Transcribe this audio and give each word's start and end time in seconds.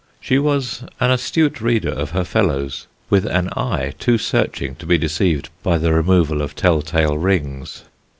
She 0.19 0.39
was 0.39 0.83
an 0.99 1.11
astute 1.11 1.61
reader 1.61 1.91
of 1.91 2.09
her 2.09 2.23
fellows, 2.23 2.87
with 3.11 3.27
an 3.27 3.49
eye 3.55 3.93
too 3.99 4.17
searching 4.17 4.73
to 4.77 4.87
be 4.87 4.97
deceived 4.97 5.49
by 5.61 5.77
the 5.77 5.93
removal 5.93 6.41
of 6.41 6.55
tell 6.55 6.81
tale 6.81 7.19
rings. 7.19 7.83